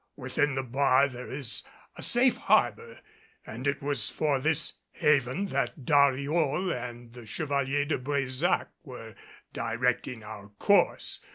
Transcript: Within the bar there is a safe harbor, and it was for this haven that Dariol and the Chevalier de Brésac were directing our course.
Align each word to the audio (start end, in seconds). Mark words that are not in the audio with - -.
Within 0.15 0.55
the 0.55 0.63
bar 0.63 1.07
there 1.09 1.29
is 1.31 1.61
a 1.95 2.01
safe 2.01 2.35
harbor, 2.35 2.99
and 3.45 3.67
it 3.67 3.83
was 3.83 4.09
for 4.09 4.39
this 4.39 4.73
haven 4.93 5.45
that 5.49 5.85
Dariol 5.85 6.73
and 6.73 7.13
the 7.13 7.27
Chevalier 7.27 7.85
de 7.85 7.99
Brésac 7.99 8.69
were 8.83 9.13
directing 9.53 10.23
our 10.23 10.47
course. 10.57 11.23